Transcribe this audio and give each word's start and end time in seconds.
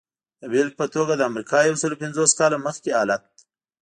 د 0.41 0.43
بېلګې 0.51 0.77
په 0.79 0.85
توګه 0.95 1.13
د 1.15 1.21
امریکا 1.29 1.57
یو 1.67 1.79
سلو 1.81 1.95
پنځوس 2.03 2.31
کاله 2.39 2.57
مخکې 2.67 2.89
حالت. 2.97 3.23